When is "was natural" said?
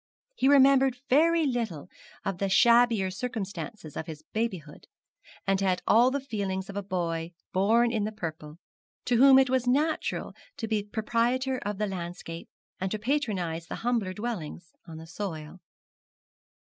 9.51-10.33